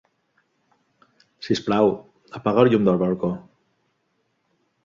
[1.47, 1.91] Si us plau,
[2.39, 3.33] apaga el llum del balcó.